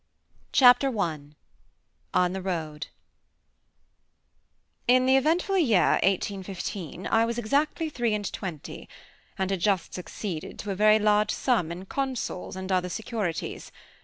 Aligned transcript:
Chapter 0.51 0.89
I 0.99 1.19
ON 2.15 2.33
THE 2.33 2.41
ROAD 2.41 2.87
In 4.87 5.05
the 5.05 5.15
eventful 5.15 5.59
year, 5.59 5.99
1815, 6.01 7.05
I 7.05 7.23
was 7.23 7.37
exactly 7.37 7.87
three 7.87 8.15
and 8.15 8.33
twenty, 8.33 8.89
and 9.37 9.51
had 9.51 9.59
just 9.59 9.93
succeeded 9.93 10.57
to 10.57 10.71
a 10.71 10.75
very 10.75 10.97
large 10.97 11.29
sum 11.29 11.71
in 11.71 11.85
consols 11.85 12.55
and 12.55 12.71
other 12.71 12.89
securities. 12.89 13.71